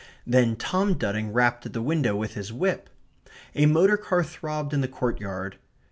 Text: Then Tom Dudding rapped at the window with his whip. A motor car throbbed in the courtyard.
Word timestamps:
Then 0.25 0.55
Tom 0.55 0.95
Dudding 0.95 1.31
rapped 1.31 1.67
at 1.67 1.73
the 1.73 1.81
window 1.83 2.15
with 2.15 2.33
his 2.33 2.51
whip. 2.51 2.89
A 3.53 3.67
motor 3.67 3.97
car 3.97 4.23
throbbed 4.23 4.73
in 4.73 4.81
the 4.81 4.87
courtyard. 4.87 5.59